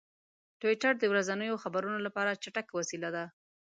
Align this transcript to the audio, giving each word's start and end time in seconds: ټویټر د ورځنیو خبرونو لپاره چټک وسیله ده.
ټویټر 0.59 0.93
د 0.99 1.03
ورځنیو 1.13 1.61
خبرونو 1.63 1.97
لپاره 2.07 2.39
چټک 2.43 2.67
وسیله 2.79 3.09
ده. 3.15 3.25